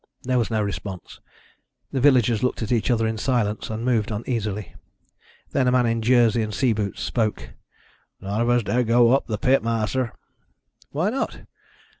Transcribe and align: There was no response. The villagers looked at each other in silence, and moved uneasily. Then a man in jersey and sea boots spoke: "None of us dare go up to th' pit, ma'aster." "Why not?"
There 0.23 0.39
was 0.39 0.49
no 0.49 0.63
response. 0.63 1.19
The 1.91 2.01
villagers 2.01 2.41
looked 2.41 2.63
at 2.63 2.71
each 2.71 2.89
other 2.89 3.05
in 3.05 3.19
silence, 3.19 3.69
and 3.69 3.85
moved 3.85 4.09
uneasily. 4.09 4.73
Then 5.51 5.67
a 5.67 5.71
man 5.71 5.85
in 5.85 6.01
jersey 6.01 6.41
and 6.41 6.51
sea 6.51 6.73
boots 6.73 7.03
spoke: 7.03 7.49
"None 8.19 8.41
of 8.41 8.49
us 8.49 8.63
dare 8.63 8.83
go 8.83 9.11
up 9.11 9.27
to 9.27 9.37
th' 9.37 9.41
pit, 9.41 9.61
ma'aster." 9.61 10.11
"Why 10.89 11.11
not?" 11.11 11.41